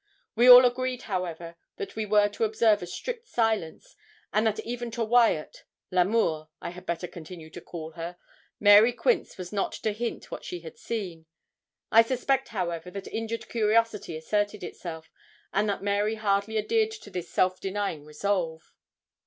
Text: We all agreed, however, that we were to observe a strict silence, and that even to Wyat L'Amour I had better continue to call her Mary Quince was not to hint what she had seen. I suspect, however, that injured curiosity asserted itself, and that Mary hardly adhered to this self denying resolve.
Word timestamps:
We 0.33 0.49
all 0.49 0.65
agreed, 0.65 1.03
however, 1.03 1.57
that 1.77 1.95
we 1.95 2.07
were 2.07 2.27
to 2.29 2.43
observe 2.43 2.81
a 2.81 2.87
strict 2.87 3.27
silence, 3.27 3.95
and 4.33 4.47
that 4.47 4.59
even 4.61 4.89
to 4.89 5.03
Wyat 5.03 5.63
L'Amour 5.91 6.49
I 6.59 6.71
had 6.71 6.87
better 6.87 7.07
continue 7.07 7.51
to 7.51 7.61
call 7.61 7.91
her 7.91 8.17
Mary 8.59 8.93
Quince 8.93 9.37
was 9.37 9.53
not 9.53 9.73
to 9.73 9.93
hint 9.93 10.31
what 10.31 10.43
she 10.43 10.61
had 10.61 10.79
seen. 10.79 11.27
I 11.91 12.01
suspect, 12.01 12.47
however, 12.47 12.89
that 12.89 13.09
injured 13.13 13.47
curiosity 13.47 14.17
asserted 14.17 14.63
itself, 14.63 15.11
and 15.53 15.69
that 15.69 15.83
Mary 15.83 16.15
hardly 16.15 16.57
adhered 16.57 16.89
to 16.89 17.11
this 17.11 17.29
self 17.29 17.59
denying 17.61 18.03
resolve. 18.03 18.73